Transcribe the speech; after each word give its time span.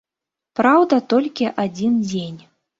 Праўда, 0.59 0.99
толькі 1.15 1.53
адзін 1.67 2.03
дзень. 2.11 2.45